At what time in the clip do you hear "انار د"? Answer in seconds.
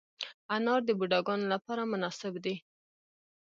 0.55-0.89